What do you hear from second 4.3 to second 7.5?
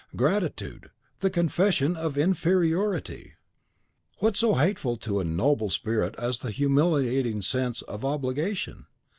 so hateful to a noble spirit as the humiliating